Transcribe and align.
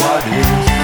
glórias. 0.00 0.79